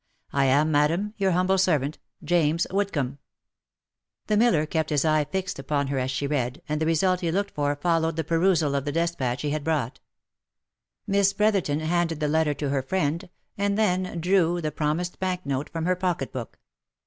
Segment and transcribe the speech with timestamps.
[0.33, 1.99] "I am, Madam," Your humble servant,"
[2.33, 3.19] James Woodcomb."
[4.25, 7.31] The miller kept his eye fixed upon her as she read, and the result he
[7.31, 9.99] looked for followed the perusal of the despatch he had brought.
[11.05, 13.29] Miss Brotherton handed the letter to her friend,
[13.59, 16.57] and then drew the promised bank note from her pocket book.